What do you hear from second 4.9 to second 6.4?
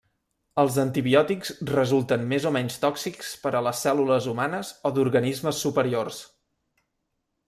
d'organismes superiors.